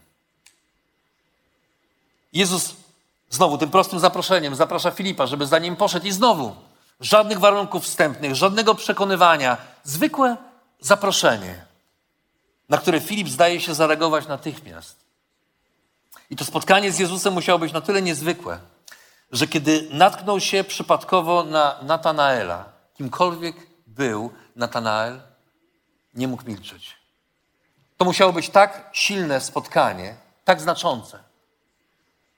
[2.34, 2.76] Jezus
[3.30, 6.56] znowu tym prostym zaproszeniem zaprasza Filipa, żeby za nim poszedł i znowu
[7.00, 10.38] żadnych warunków wstępnych, żadnego przekonywania, zwykłe
[10.80, 11.65] zaproszenie,
[12.70, 14.96] na które Filip zdaje się zareagować natychmiast.
[16.30, 18.60] I to spotkanie z Jezusem musiało być na tyle niezwykłe,
[19.32, 23.56] że kiedy natknął się przypadkowo na Natanaela, kimkolwiek
[23.88, 25.22] był Natanael,
[26.13, 26.97] nie mógł milczeć.
[27.98, 31.20] To musiało być tak silne spotkanie, tak znaczące,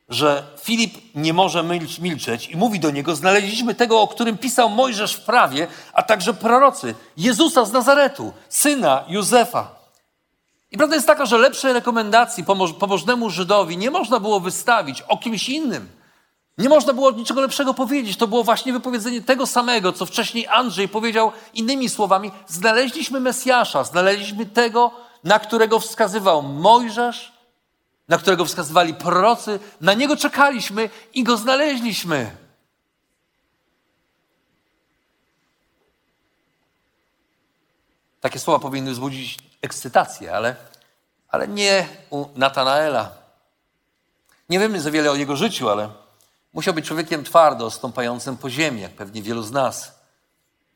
[0.10, 1.63] że Filip nie może
[2.02, 6.34] milczeć i mówi do niego: Znaleźliśmy tego, o którym pisał Mojżesz w prawie, a także
[6.34, 9.80] prorocy, Jezusa z Nazaretu, syna Józefa.
[10.72, 12.43] I prawda jest taka, że lepszej rekomendacji
[12.80, 15.89] pobożnemu Żydowi nie można było wystawić o kimś innym.
[16.58, 18.17] Nie można było niczego lepszego powiedzieć.
[18.17, 22.32] To było właśnie wypowiedzenie tego samego, co wcześniej Andrzej powiedział innymi słowami.
[22.48, 24.91] Znaleźliśmy Mesjasza, znaleźliśmy tego,
[25.23, 27.34] na którego wskazywał Mojżesz,
[28.08, 29.60] na którego wskazywali prorocy.
[29.82, 32.38] Na niego czekaliśmy i go znaleźliśmy.
[38.21, 40.55] Takie słowa powinny wzbudzić ekscytację, ale,
[41.29, 43.12] ale nie u Natanaela.
[44.49, 45.89] Nie wiemy za wiele o jego życiu, ale
[46.53, 49.99] musiał być człowiekiem twardo, stąpającym po ziemi, jak pewnie wielu z nas.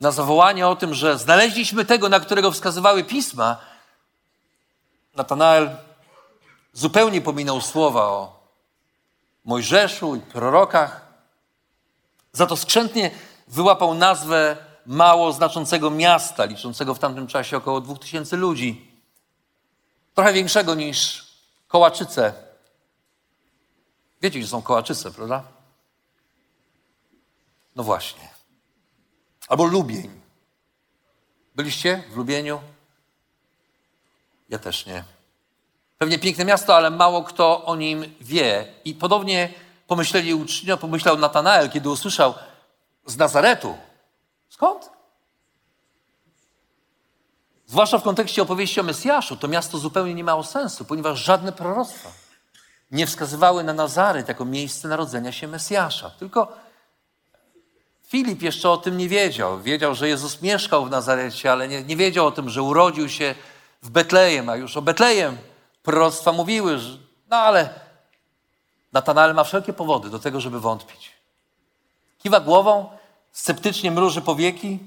[0.01, 3.57] Na zawołanie o tym, że znaleźliśmy tego, na którego wskazywały pisma,
[5.15, 5.77] Natanael
[6.73, 8.43] zupełnie pominął słowa o
[9.45, 11.13] Mojżeszu i prorokach.
[12.31, 13.11] Za to skrzętnie
[13.47, 18.91] wyłapał nazwę mało znaczącego miasta, liczącego w tamtym czasie około 2000 ludzi.
[20.13, 21.27] Trochę większego niż
[21.67, 22.33] Kołaczyce.
[24.21, 25.43] Wiecie, gdzie są Kołaczyce, prawda?
[27.75, 28.29] No właśnie.
[29.47, 30.21] Albo Lubień.
[31.55, 32.61] Byliście w Lubieniu?
[34.53, 35.03] Ja też nie.
[35.97, 38.65] Pewnie piękne miasto, ale mało kto o nim wie.
[38.85, 39.49] I podobnie
[39.87, 42.33] pomyśleli uczniowie, pomyślał Natanael, kiedy usłyszał
[43.05, 43.77] z Nazaretu,
[44.49, 44.89] Skąd?
[47.67, 52.09] Zwłaszcza w kontekście opowieści o Mesjaszu, to miasto zupełnie nie miało sensu, ponieważ żadne proroctwa
[52.91, 56.09] nie wskazywały na Nazaret jako miejsce narodzenia się Mesjasza.
[56.09, 56.47] Tylko
[58.07, 59.61] Filip jeszcze o tym nie wiedział.
[59.61, 63.35] Wiedział, że Jezus mieszkał w Nazarecie, ale nie, nie wiedział o tym, że urodził się
[63.83, 65.37] w Betlejem, a już o Betlejem
[65.83, 66.97] proroctwa mówiły, że,
[67.29, 67.69] no ale
[68.93, 71.11] Natanael ma wszelkie powody do tego, żeby wątpić.
[72.19, 72.89] Kiwa głową
[73.31, 74.79] sceptycznie mruży powieki.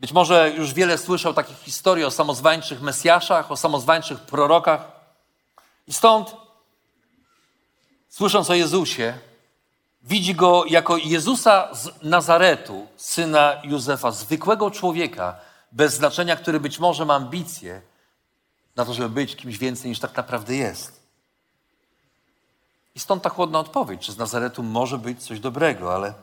[0.00, 4.80] Być może już wiele słyszał takich historii o samozwańczych Mesjaszach, o samozwańczych prorokach.
[5.86, 6.36] I stąd,
[8.08, 9.18] słysząc o Jezusie,
[10.02, 15.36] widzi go jako Jezusa z Nazaretu, syna Józefa, zwykłego człowieka,
[15.72, 17.82] bez znaczenia, który być może ma ambicje
[18.76, 21.02] na to, żeby być kimś więcej niż tak naprawdę jest.
[22.94, 26.14] I stąd ta chłodna odpowiedź, czy z Nazaretu może być coś dobrego, ale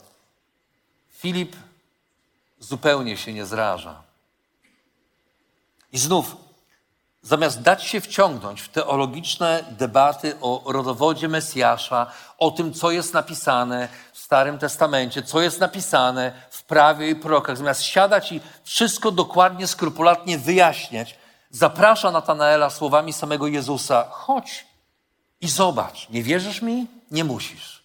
[1.11, 1.55] Filip
[2.59, 4.03] zupełnie się nie zraża.
[5.91, 6.35] I znów,
[7.21, 13.87] zamiast dać się wciągnąć w teologiczne debaty o rodowodzie Mesjasza, o tym, co jest napisane
[14.13, 19.67] w Starym Testamencie, co jest napisane w prawie i prorokach, zamiast siadać i wszystko dokładnie,
[19.67, 21.17] skrupulatnie wyjaśniać,
[21.49, 24.65] zaprasza Natanaela słowami samego Jezusa: chodź,
[25.41, 26.87] i zobacz, nie wierzysz mi?
[27.11, 27.83] Nie musisz.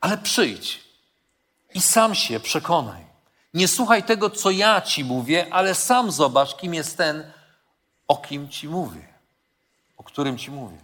[0.00, 0.80] Ale przyjdź
[1.74, 3.04] i sam się przekonaj.
[3.54, 7.32] Nie słuchaj tego, co ja ci mówię, ale sam zobacz, kim jest ten,
[8.10, 9.08] o kim ci mówię,
[9.96, 10.78] o którym ci mówię.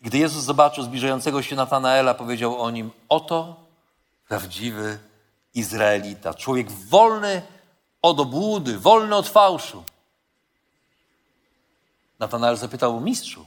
[0.00, 3.56] Gdy Jezus zobaczył zbliżającego się Natanaela, powiedział o nim: Oto
[4.28, 4.98] prawdziwy
[5.54, 7.42] Izraelita, człowiek wolny
[8.02, 9.84] od obłudy, wolny od fałszu.
[12.18, 13.46] Natanael zapytał mistrzu.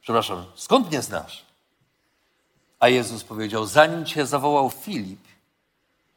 [0.00, 1.44] Przepraszam, skąd mnie znasz?
[2.80, 5.24] A Jezus powiedział: Zanim cię zawołał Filip,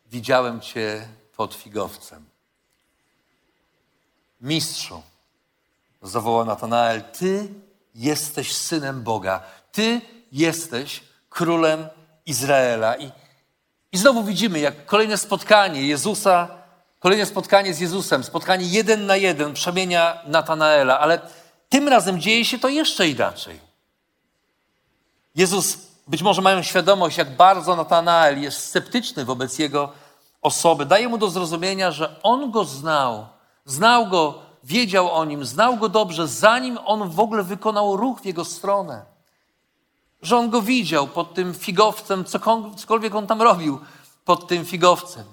[0.06, 2.37] widziałem cię pod figowcem.
[4.42, 5.02] Mistrzu,
[6.02, 7.54] zawołał Natanael, ty
[7.96, 11.88] jesteś synem Boga, ty jesteś królem
[12.26, 12.96] Izraela.
[12.96, 13.12] I,
[13.92, 16.58] i znowu widzimy, jak kolejne spotkanie Jezusa
[17.00, 21.20] Kolejne spotkanie z Jezusem, spotkanie jeden na jeden przemienia Natanaela, ale
[21.70, 23.60] tym razem dzieje się to jeszcze inaczej.
[25.36, 29.92] Jezus, być może mają świadomość, jak bardzo Natanael jest sceptyczny wobec jego
[30.42, 30.86] osoby.
[30.86, 33.28] Daje mu do zrozumienia, że on go znał,
[33.68, 38.26] znał go, wiedział o nim, znał go dobrze, zanim on w ogóle wykonał ruch w
[38.26, 39.06] jego stronę.
[40.22, 42.26] że on go widział pod tym figowcem,
[42.76, 43.80] cokolwiek on tam robił
[44.26, 45.24] pod tym figowcem.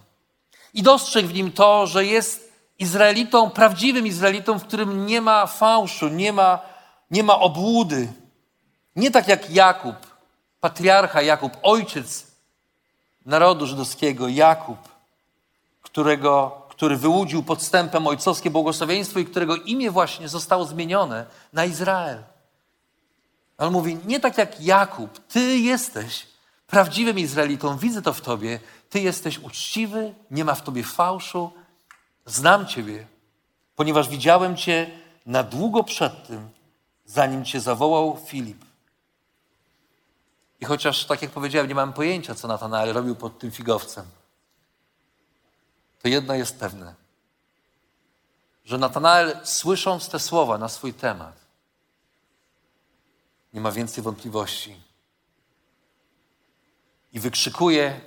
[0.75, 6.09] I dostrzegł w nim to, że jest Izraelitą, prawdziwym Izraelitą, w którym nie ma fałszu,
[6.09, 6.59] nie ma,
[7.11, 8.13] nie ma obłudy.
[8.97, 9.97] Nie tak jak Jakub,
[10.61, 12.27] patriarcha Jakub, ojciec
[13.27, 14.79] narodu żydowskiego, Jakub,
[15.83, 22.23] którego, który wyłudził podstępem ojcowskie błogosławieństwo i którego imię właśnie zostało zmienione na Izrael.
[23.59, 26.27] On mówi, nie tak jak Jakub, ty jesteś
[26.67, 28.61] prawdziwym Izraelitą, widzę to w tobie,
[28.91, 31.53] ty jesteś uczciwy, nie ma w tobie fałszu,
[32.27, 33.07] znam ciebie,
[33.77, 34.91] ponieważ widziałem cię
[35.27, 36.49] na długo przed tym,
[37.07, 38.65] zanim cię zawołał Filip.
[40.61, 44.05] I chociaż, tak jak powiedziałem, nie mam pojęcia, co Natanael robił pod tym figowcem,
[46.05, 46.95] to jedno jest pewne,
[48.65, 51.37] że Natanael, słysząc te słowa na swój temat,
[53.53, 54.77] nie ma więcej wątpliwości
[57.13, 58.01] i wykrzykuje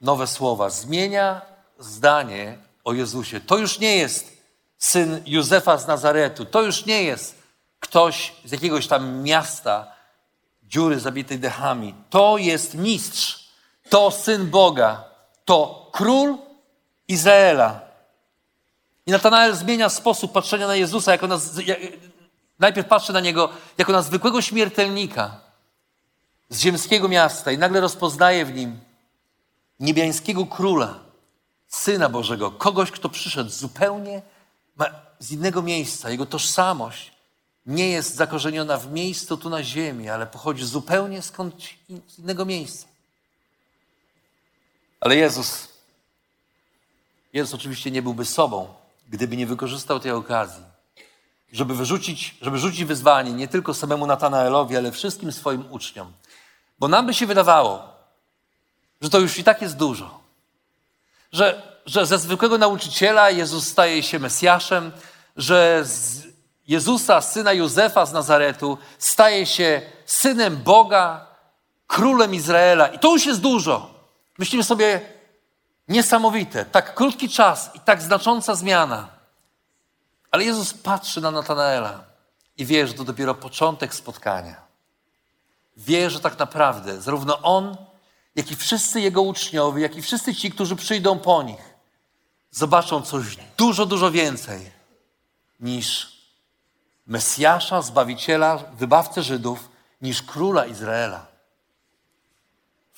[0.00, 1.42] nowe słowa, zmienia
[1.78, 3.40] zdanie o Jezusie.
[3.40, 4.36] To już nie jest
[4.78, 7.34] syn Józefa z Nazaretu, to już nie jest
[7.80, 9.92] ktoś z jakiegoś tam miasta,
[10.62, 11.94] dziury zabitej dechami.
[12.10, 13.48] To jest mistrz,
[13.88, 15.04] to syn Boga,
[15.44, 16.38] to król
[17.08, 17.80] Izraela.
[19.06, 21.40] I Natanael zmienia sposób patrzenia na Jezusa, jako na,
[22.58, 25.40] najpierw patrzy na niego jako na zwykłego śmiertelnika
[26.48, 28.80] z ziemskiego miasta i nagle rozpoznaje w nim
[29.80, 30.98] niebiańskiego króla,
[31.68, 34.22] syna Bożego, kogoś, kto przyszedł zupełnie
[35.18, 36.10] z innego miejsca.
[36.10, 37.12] Jego tożsamość
[37.66, 41.54] nie jest zakorzeniona w miejscu tu na ziemi, ale pochodzi zupełnie skąd
[42.08, 42.86] z innego miejsca.
[45.00, 45.75] Ale Jezus,
[47.36, 48.74] Jezus oczywiście nie byłby sobą,
[49.08, 50.62] gdyby nie wykorzystał tej okazji,
[51.52, 56.12] żeby wyrzucić, żeby rzucić wyzwanie nie tylko samemu Natanaelowi, ale wszystkim swoim uczniom.
[56.78, 57.82] Bo nam by się wydawało,
[59.00, 60.20] że to już i tak jest dużo.
[61.32, 64.92] Że, że ze zwykłego nauczyciela Jezus staje się Mesjaszem,
[65.36, 66.26] że z
[66.68, 71.26] Jezusa, syna Józefa z Nazaretu, staje się synem Boga,
[71.86, 72.86] królem Izraela.
[72.86, 73.90] I to już jest dużo.
[74.38, 75.15] Myślimy sobie,
[75.88, 79.08] niesamowite, tak krótki czas i tak znacząca zmiana.
[80.30, 82.04] Ale Jezus patrzy na Natanaela
[82.56, 84.66] i wie, że to dopiero początek spotkania.
[85.76, 87.76] Wie, że tak naprawdę zarówno on,
[88.36, 91.74] jak i wszyscy jego uczniowie, jak i wszyscy ci, którzy przyjdą po nich,
[92.50, 93.24] zobaczą coś
[93.56, 94.70] dużo, dużo więcej
[95.60, 96.16] niż
[97.06, 99.70] Mesjasza, Zbawiciela, Wybawcę Żydów,
[100.02, 101.35] niż Króla Izraela.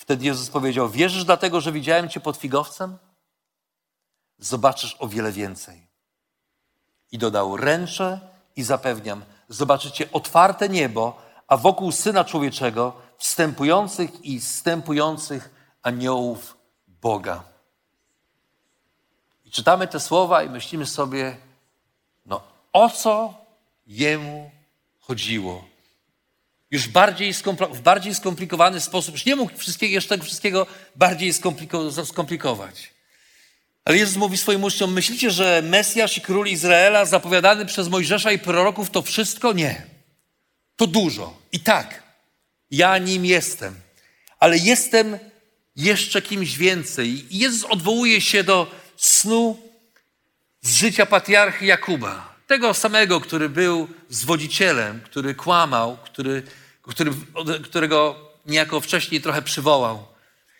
[0.09, 2.99] Wtedy Jezus powiedział, wierzysz dlatego, że widziałem Cię pod figowcem?
[4.38, 5.87] Zobaczysz o wiele więcej.
[7.12, 8.21] I dodał, ręczę
[8.57, 15.51] i zapewniam, zobaczycie otwarte niebo, a wokół Syna Człowieczego wstępujących i wstępujących
[15.83, 17.42] aniołów Boga.
[19.44, 21.37] I czytamy te słowa i myślimy sobie,
[22.27, 22.42] no
[22.73, 23.35] o co
[23.87, 24.51] Jemu
[25.01, 25.64] chodziło.
[26.70, 27.35] Już bardziej
[27.72, 31.33] w bardziej skomplikowany sposób, już nie mógł wszystkiego, jeszcze tego wszystkiego bardziej
[32.04, 32.90] skomplikować.
[33.85, 38.38] Ale Jezus mówi swoim uczniom, myślicie, że Mesjasz i Król Izraela zapowiadany przez Mojżesza i
[38.38, 39.52] proroków to wszystko?
[39.52, 39.87] Nie.
[40.76, 41.38] To dużo.
[41.52, 42.02] I tak,
[42.70, 43.74] ja nim jestem.
[44.40, 45.18] Ale jestem
[45.76, 47.26] jeszcze kimś więcej.
[47.31, 49.59] Jezus odwołuje się do snu
[50.61, 52.38] z życia patriarchy Jakuba.
[52.49, 56.43] Tego samego, który był zwodzicielem, który kłamał, który,
[56.83, 57.11] który,
[57.65, 60.07] którego niejako wcześniej trochę przywołał.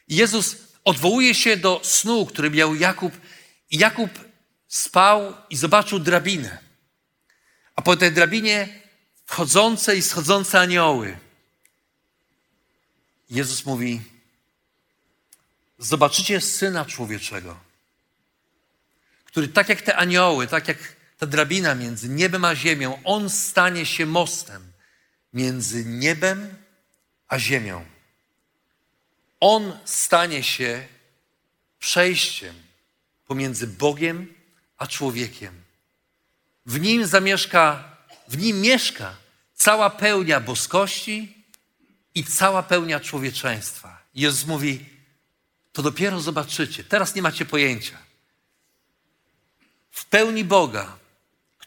[0.09, 3.13] Jezus odwołuje się do snu, który miał Jakub.
[3.71, 4.11] I Jakub
[4.69, 6.59] spał i zobaczył drabinę.
[7.77, 8.69] A po tej drabinie
[9.27, 11.19] wchodzące i schodzące anioły.
[13.31, 14.01] Jezus mówi:
[15.79, 17.57] Zobaczycie syna człowieczego,
[19.25, 23.87] który tak jak te anioły, tak jak ta drabina między niebem a ziemią, on stanie
[23.87, 24.73] się mostem
[25.33, 26.55] między niebem
[27.29, 27.85] a ziemią.
[29.41, 30.87] On stanie się
[31.79, 32.55] przejściem
[33.27, 34.35] pomiędzy Bogiem
[34.79, 35.63] a człowiekiem.
[36.67, 37.97] W nim zamieszka,
[38.29, 39.17] w nim mieszka
[39.55, 41.45] cała pełnia boskości
[42.15, 44.03] i cała pełnia człowieczeństwa.
[44.15, 44.85] Jezus mówi:
[45.73, 46.85] To dopiero zobaczycie.
[46.85, 47.99] Teraz nie macie pojęcia.
[49.91, 50.99] W pełni Boga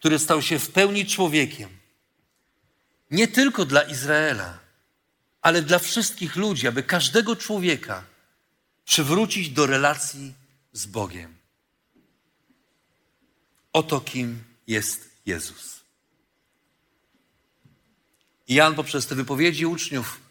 [0.02, 1.70] który stał się w pełni człowiekiem.
[3.12, 4.60] Nie tylko dla Izraela,
[5.42, 8.04] ale dla wszystkich ludzi, aby każdego człowieka
[8.86, 10.34] przywrócić do relacji
[10.74, 11.36] z Bogiem.
[13.74, 15.82] Oto kim jest Jezus.
[18.48, 20.22] I Jan poprzez te wypowiedzi uczniów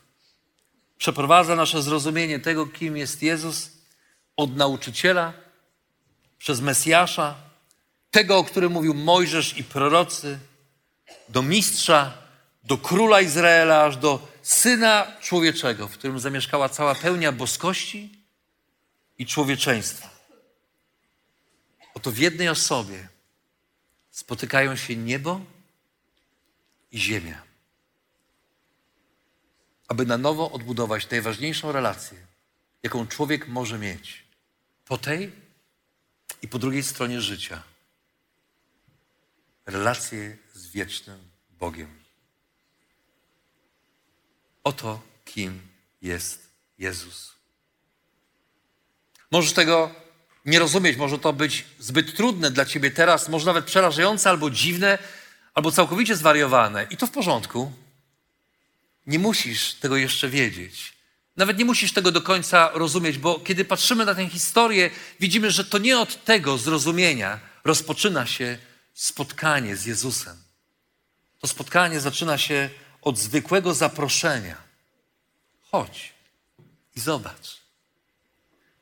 [0.98, 3.70] przeprowadza nasze zrozumienie tego, kim jest Jezus,
[4.36, 5.32] od nauczyciela,
[6.38, 7.49] przez Mesjasza,
[8.11, 10.38] tego, o którym mówił Mojżesz i prorocy,
[11.28, 12.18] do mistrza,
[12.64, 18.11] do króla Izraela, aż do syna człowieczego, w którym zamieszkała cała pełnia boskości
[19.18, 20.11] i człowieczeństwa.
[21.94, 23.08] Oto w jednej osobie
[24.11, 25.40] spotykają się niebo
[26.92, 27.42] i ziemia.
[29.88, 32.18] Aby na nowo odbudować najważniejszą relację,
[32.82, 34.24] jaką człowiek może mieć
[34.84, 35.32] po tej
[36.42, 37.62] i po drugiej stronie życia.
[39.66, 41.18] Relację z wiecznym
[41.50, 42.00] Bogiem.
[44.64, 45.61] Oto kim
[46.02, 47.32] jest Jezus.
[49.30, 49.94] Możesz tego
[50.46, 54.98] nie rozumieć, może to być zbyt trudne dla ciebie teraz, może nawet przerażające albo dziwne,
[55.54, 56.86] albo całkowicie zwariowane.
[56.90, 57.72] I to w porządku.
[59.06, 60.92] Nie musisz tego jeszcze wiedzieć.
[61.36, 64.90] Nawet nie musisz tego do końca rozumieć, bo kiedy patrzymy na tę historię,
[65.20, 68.58] widzimy, że to nie od tego zrozumienia rozpoczyna się
[69.01, 70.36] spotkanie z Jezusem.
[71.38, 72.70] To spotkanie zaczyna się
[73.03, 74.57] od zwykłego zaproszenia.
[75.70, 76.14] Chodź
[76.96, 77.61] i zobacz.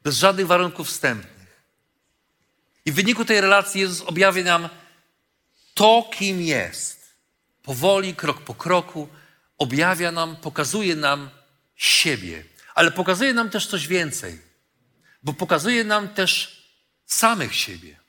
[0.03, 1.63] Bez żadnych warunków wstępnych.
[2.85, 4.69] I w wyniku tej relacji Jezus objawia nam
[5.75, 7.15] to, kim jest.
[7.63, 9.09] Powoli, krok po kroku,
[9.59, 11.31] objawia nam, pokazuje nam
[11.77, 12.45] siebie,
[12.75, 14.43] ale pokazuje nam też coś więcej,
[15.23, 16.63] bo pokazuje nam też
[17.07, 18.08] samych siebie.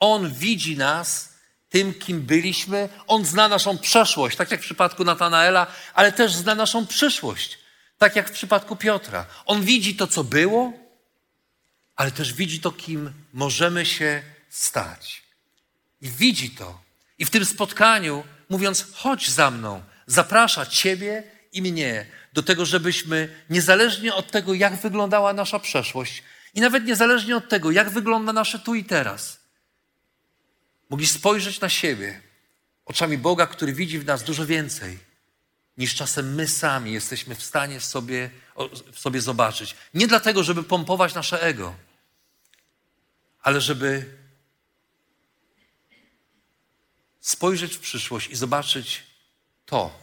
[0.00, 1.30] On widzi nas
[1.68, 6.54] tym, kim byliśmy, on zna naszą przeszłość, tak jak w przypadku Natanaela, ale też zna
[6.54, 7.58] naszą przyszłość,
[7.98, 9.26] tak jak w przypadku Piotra.
[9.46, 10.72] On widzi to, co było,
[11.96, 15.22] ale też widzi to, kim możemy się stać.
[16.00, 16.80] I widzi to.
[17.18, 21.22] I w tym spotkaniu, mówiąc, chodź za mną, zaprasza Ciebie
[21.52, 26.22] i mnie do tego, żebyśmy niezależnie od tego, jak wyglądała nasza przeszłość
[26.54, 29.39] i nawet niezależnie od tego, jak wygląda nasze tu i teraz,
[30.90, 32.22] mogli spojrzeć na siebie
[32.84, 34.98] oczami Boga, który widzi w nas dużo więcej
[35.78, 38.30] niż czasem my sami jesteśmy w stanie sobie,
[38.92, 39.76] w sobie zobaczyć.
[39.94, 41.74] Nie dlatego, żeby pompować nasze ego,
[43.42, 44.18] ale żeby
[47.20, 49.02] spojrzeć w przyszłość i zobaczyć
[49.66, 49.98] to,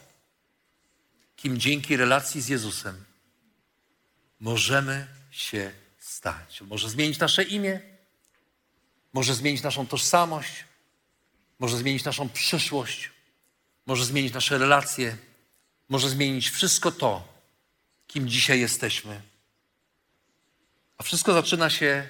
[1.36, 3.04] kim dzięki relacji z Jezusem
[4.40, 6.62] możemy się stać.
[6.62, 7.82] Może zmienić nasze imię,
[9.14, 10.64] może zmienić naszą tożsamość,
[11.60, 13.12] może zmienić naszą przyszłość,
[13.86, 15.18] może zmienić nasze relacje,
[15.90, 17.28] może zmienić wszystko to,
[18.08, 19.22] kim dzisiaj jesteśmy.
[20.98, 22.10] A wszystko zaczyna się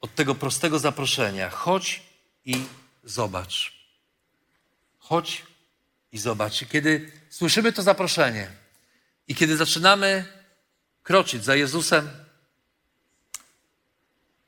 [0.00, 1.50] od tego prostego zaproszenia.
[1.50, 2.02] Chodź
[2.44, 2.64] i
[3.04, 3.72] zobacz.
[4.98, 5.42] Chodź
[6.12, 6.62] i zobacz.
[6.62, 8.50] I kiedy słyszymy to zaproszenie
[9.28, 10.24] i kiedy zaczynamy
[11.02, 12.10] kroczyć za Jezusem,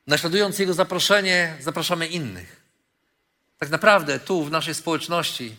[0.07, 2.60] naśladując Jego zaproszenie, zapraszamy innych.
[3.61, 5.57] Tak naprawdę tu w naszej społeczności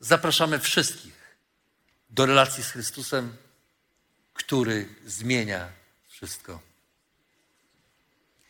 [0.00, 1.36] zapraszamy wszystkich
[2.10, 3.36] do relacji z Chrystusem,
[4.34, 5.68] który zmienia
[6.08, 6.60] wszystko.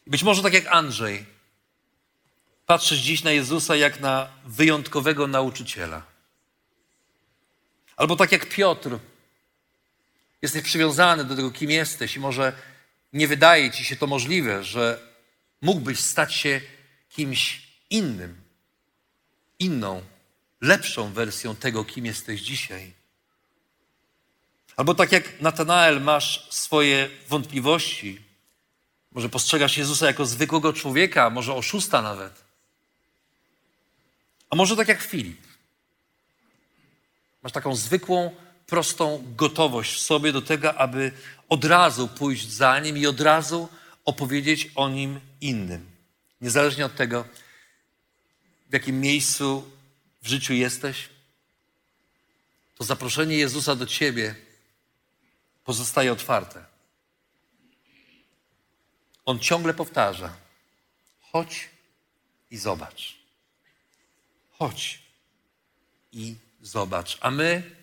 [0.06, 1.26] Być może tak jak Andrzej,
[2.66, 6.02] patrzysz dziś na Jezusa jak na wyjątkowego nauczyciela.
[7.96, 8.98] Albo tak jak Piotr,
[10.42, 12.52] jesteś przywiązany do tego, kim jesteś, i może
[13.12, 15.12] nie wydaje ci się to możliwe, że
[15.60, 16.60] mógłbyś stać się
[17.10, 18.42] kimś innym,
[19.62, 20.02] inną,
[20.60, 22.92] lepszą wersją tego, kim jesteś dzisiaj.
[24.76, 28.20] Albo tak jak Natanael, masz swoje wątpliwości,
[29.12, 32.44] może postrzegasz Jezusa jako zwykłego człowieka, może oszusta nawet.
[34.50, 35.40] A może tak jak Filip.
[37.42, 38.30] Masz taką zwykłą,
[38.66, 41.12] prostą gotowość w sobie do tego, aby
[41.48, 43.68] od razu pójść za nim i od razu
[44.04, 45.86] opowiedzieć o nim innym.
[46.40, 47.24] Niezależnie od tego,
[48.72, 49.70] w jakim miejscu
[50.22, 51.08] w życiu jesteś,
[52.76, 54.34] to zaproszenie Jezusa do ciebie
[55.64, 56.64] pozostaje otwarte.
[59.24, 60.36] On ciągle powtarza:
[61.20, 61.68] chodź
[62.50, 63.16] i zobacz.
[64.50, 65.02] Chodź
[66.12, 67.18] i zobacz.
[67.20, 67.76] A my,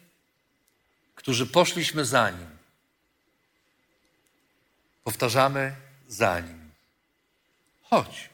[1.16, 2.58] którzy poszliśmy za nim,
[5.04, 5.76] powtarzamy
[6.08, 6.72] za nim.
[7.82, 8.30] Chodź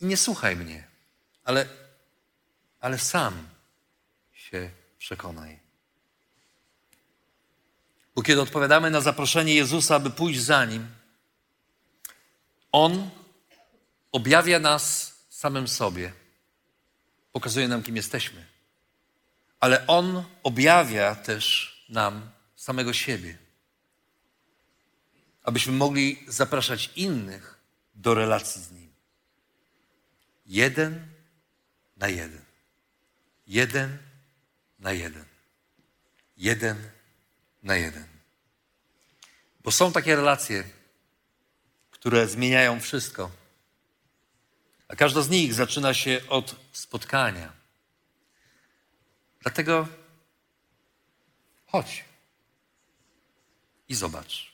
[0.00, 0.93] i nie słuchaj mnie,
[1.44, 1.68] ale,
[2.80, 3.48] ale sam
[4.32, 5.58] się przekonaj.
[8.14, 10.86] Bo kiedy odpowiadamy na zaproszenie Jezusa, aby pójść za nim,
[12.72, 13.10] On
[14.12, 16.12] objawia nas samym sobie,
[17.32, 18.54] pokazuje nam, kim jesteśmy
[19.64, 23.38] ale On objawia też nam samego siebie,
[25.42, 27.58] abyśmy mogli zapraszać innych
[27.94, 28.92] do relacji z Nim.
[30.46, 31.06] Jeden
[32.04, 32.44] na jeden.
[33.46, 33.98] Jeden
[34.78, 35.24] na jeden.
[36.36, 36.90] Jeden
[37.62, 38.06] na jeden.
[39.60, 40.64] Bo są takie relacje,
[41.90, 43.30] które zmieniają wszystko.
[44.88, 47.52] A każda z nich zaczyna się od spotkania.
[49.40, 49.88] Dlatego
[51.66, 52.04] chodź
[53.88, 54.53] i zobacz.